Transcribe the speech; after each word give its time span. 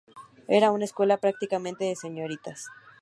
Era 0.47 0.71
una 0.71 0.85
escuela 0.85 1.17
prácticamente 1.17 1.85
de 1.85 1.95
señoritas. 1.95 2.65